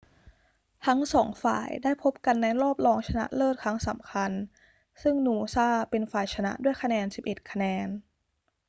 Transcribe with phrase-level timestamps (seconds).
[0.85, 4.31] ทั้งสองฝ่ายได้พบกันในรอบรองชนะเลิศครั้งสำคัญ
[5.01, 7.87] ซึ่งนูซ่าเป็นฝ่ายชนะด้วยคะแนน 11 คะแนน